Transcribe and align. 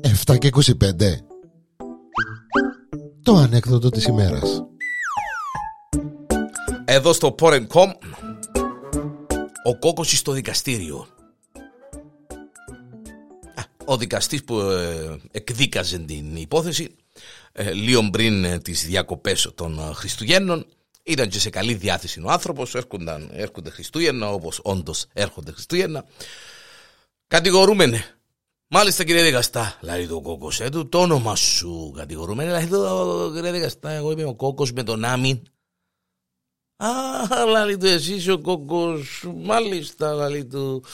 Εφτά 0.00 0.36
και 0.36 0.48
25 0.52 0.72
Το 3.22 3.34
ανέκδοτο 3.34 3.90
της 3.90 4.04
ημέρας 4.04 4.64
Εδώ 6.84 7.12
στο 7.12 7.34
Porn.com 7.38 7.92
ο 9.64 9.78
κόκκος 9.78 10.18
στο 10.18 10.32
δικαστήριο. 10.32 11.06
Ο 13.84 13.96
δικαστής 13.96 14.44
που 14.44 14.60
ε, 14.60 15.16
εκδίκαζε 15.30 15.98
την 15.98 16.36
υπόθεση 16.36 16.96
ε, 17.52 17.72
λίγο 17.72 18.10
πριν 18.10 18.44
ε, 18.44 18.58
τις 18.58 18.86
διακοπές 18.86 19.52
των 19.54 19.78
Χριστουγέννων 19.78 20.66
ήταν 21.06 21.28
και 21.28 21.38
σε 21.38 21.50
καλή 21.50 21.74
διάθεση 21.74 22.20
ο 22.20 22.30
άνθρωπος, 22.30 22.74
έρχονταν, 22.74 23.30
έρχονται 23.32 23.70
Χριστούγεννα 23.70 24.32
όπως 24.32 24.60
όντως 24.62 25.06
έρχονται 25.12 25.52
Χριστούγεννα. 25.52 26.04
Κατηγορούμενε. 27.26 28.04
Μάλιστα 28.68 29.04
κύριε 29.04 29.22
Δικαστά, 29.22 29.78
λέει 29.80 30.06
το 30.06 30.20
κόκκος, 30.20 30.60
ε, 30.60 30.68
το 30.68 31.00
όνομα 31.00 31.36
σου 31.36 31.92
κατηγορούμενε, 31.96 32.50
λέει 32.50 32.66
το 32.66 33.30
κύριε 33.34 33.52
Δικαστά, 33.52 33.90
εγώ 33.90 34.10
είμαι 34.10 34.24
ο 34.24 34.34
κόκκος 34.34 34.72
με 34.72 34.82
τον 34.82 35.04
Άμιν. 35.04 35.42
Α, 36.76 36.88
λαλή 37.46 37.76
του 37.76 37.86
εσύ 37.86 38.30
ο 38.30 38.38
κόκκος, 38.38 39.24
μάλιστα 39.36 40.12
λαλή 40.12 40.44
του. 40.44 40.84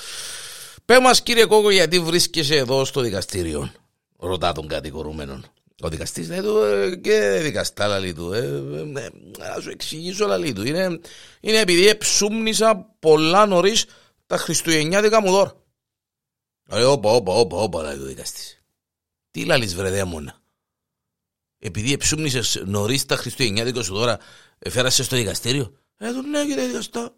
Πέ 0.84 1.00
μας 1.00 1.22
κύριε 1.22 1.46
κόκκο 1.46 1.70
γιατί 1.70 2.00
βρίσκεσαι 2.00 2.56
εδώ 2.56 2.84
στο 2.84 3.00
δικαστήριο, 3.00 3.72
ρωτά 4.18 4.52
τον 4.52 4.68
κατηγορούμενο. 4.68 5.40
Ο 5.82 5.88
δικαστής 5.88 6.28
λέει 6.28 6.40
του 6.40 6.58
«Ε, 6.58 6.96
και 6.96 7.38
δικαστά 7.42 7.86
λαλή 7.86 8.12
του, 8.12 8.32
ε, 8.32 8.38
ε, 8.38 9.08
να 9.38 9.60
σου 9.60 9.70
εξηγήσω 9.70 10.26
λαλή 10.26 10.52
του. 10.52 10.66
Είναι, 10.66 11.00
είναι 11.40 11.58
επειδή 11.58 11.88
εψούμνησα 11.88 12.76
πολλά 12.98 13.46
νωρίς 13.46 13.84
τα 14.26 14.36
χριστουγεννιάτικα 14.36 15.20
μου 15.20 15.30
δώρα. 15.30 15.52
Λέει 16.70 16.82
όπα 16.82 17.10
όπα 17.10 17.32
όπα 17.32 17.56
όπα 17.56 17.82
λέει 17.82 17.98
ο 17.98 18.04
δικαστής. 18.04 18.62
Τι 19.30 19.44
λαλείς 19.44 19.74
βρε 19.74 19.90
δαίμονα. 19.90 20.40
Επειδή 21.58 21.92
εψούμνησες 21.92 22.62
νωρίς 22.66 23.06
τα 23.06 23.16
χριστουγεννιάτικα 23.16 23.82
σου 23.82 23.94
δώρα 23.94 24.18
Φέρασες 24.70 25.06
στο 25.06 25.16
δικαστήριο. 25.16 25.76
Ε, 25.96 26.12
του 26.12 26.22
ναι 26.22 26.44
κύριε 26.46 26.66
δικαστά. 26.66 27.14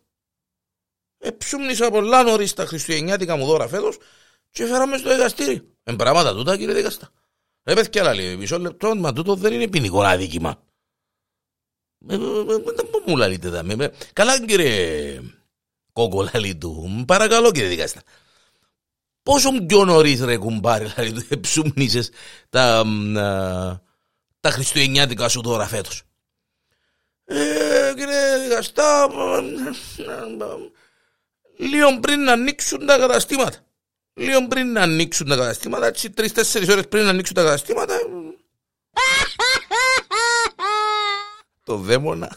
Εψούμνησα 1.18 1.90
πολλά 1.90 2.22
νωρίς 2.22 2.54
τα 2.54 2.66
χριστουγεννιάτικα 2.66 3.36
μου 3.36 3.46
δώρα 3.46 3.68
φέτος 3.68 3.98
και 4.50 4.66
φέραμε 4.66 4.96
στο 4.96 5.10
δικαστήριο. 5.14 5.64
Εν 5.82 5.96
πράγματα 5.96 6.34
τούτα 6.34 6.56
κύριε 6.56 6.74
δικαστά. 6.74 7.10
Ε, 7.66 7.74
παιδιά 7.74 8.02
άλλα 8.02 8.14
λέει, 8.14 8.36
μισό 8.36 8.58
λεπτό, 8.58 8.96
μα 8.96 9.12
τούτο 9.12 9.34
δεν 9.34 9.52
είναι 9.52 9.68
ποινικό 9.68 10.02
αδίκημα. 10.02 10.62
Ε, 12.08 12.16
πού 12.90 13.02
μου 13.06 13.16
λαλείτε 13.16 13.50
τα 13.50 13.64
Καλά 14.12 14.44
κύριε 14.44 15.20
κόκο 15.92 16.28
λαλί 16.32 16.56
του, 16.56 17.04
παρακαλώ 17.06 17.50
κύριε 17.50 17.68
δικαστά. 17.68 18.02
Πόσο 19.22 19.50
πιο 19.66 19.84
νωρίς 19.84 20.20
ρε 20.20 20.36
κουμπάρι 20.36 20.92
λαλί 20.96 21.12
του, 21.12 21.26
εψούμνησες 21.28 22.10
τα, 22.48 22.84
τα 24.40 24.50
χριστουγεννιάτικα 24.50 25.28
σου 25.28 25.42
δώρα 25.42 25.66
φέτος. 25.66 26.02
Ε, 27.24 27.92
κύριε 27.96 28.38
δικαστά, 28.42 29.08
λίγο 31.56 31.98
πριν 32.00 32.20
να 32.20 32.32
ανοίξουν 32.32 32.86
τα 32.86 32.98
καταστήματα. 32.98 33.58
Λίγο 34.14 34.46
πριν 34.46 34.72
να 34.72 34.80
ανοίξουν 34.82 35.28
τα 35.28 35.36
καταστήματα, 35.36 35.86
έτσι 35.86 36.10
τρεις-τέσσερις 36.10 36.68
ώρες 36.68 36.88
πριν 36.88 37.04
να 37.04 37.10
ανοίξουν 37.10 37.34
τα 37.34 37.42
καταστήματα. 37.42 37.94
Το 41.64 41.76
δαίμονα. 41.76 42.36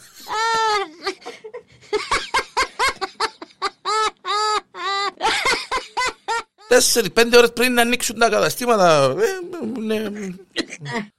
Τέσσερις, 6.68 7.12
πέντε 7.12 7.36
ώρες 7.36 7.52
πριν 7.52 7.72
να 7.72 7.82
ανοίξουν 7.82 8.18
τα 8.18 8.28
καταστήματα. 8.28 9.14
Ε, 9.18 9.26
ναι. 9.80 10.02